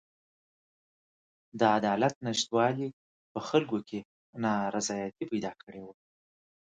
[1.59, 2.87] د عدالت نشتوالي
[3.31, 3.99] په خلکو کې
[4.43, 5.93] نارضایتي پیدا کړې وه.